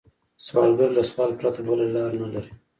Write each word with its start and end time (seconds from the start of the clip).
سوالګر 0.45 0.89
له 0.97 1.03
سوال 1.09 1.31
پرته 1.39 1.61
بله 1.67 1.85
لار 1.95 2.11
نه 2.21 2.27
لري 2.33 2.51